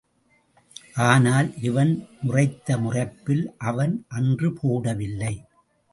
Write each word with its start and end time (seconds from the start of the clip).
ஆனால், 1.03 1.49
இவன் 1.61 2.07
முறைத்த 2.23 2.77
முறைப்பில், 2.77 3.45
அவன், 3.57 4.05
அன்று 4.07 4.53
போடவில்லை. 4.53 5.45